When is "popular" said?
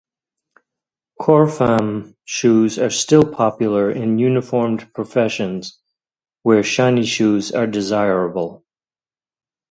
3.23-3.91